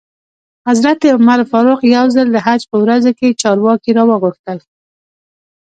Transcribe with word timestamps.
حضرت 0.69 0.99
عمر 1.15 1.39
فاروق 1.51 1.79
یو 1.95 2.05
ځل 2.15 2.27
د 2.31 2.37
حج 2.45 2.61
په 2.71 2.77
ورځو 2.83 3.11
کې 3.17 3.37
چارواکي 3.41 3.91
را 3.97 4.03
وغوښتل. 4.09 4.57